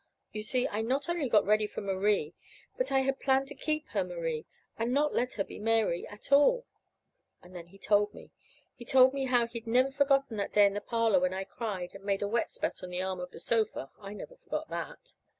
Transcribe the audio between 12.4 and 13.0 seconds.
spot on the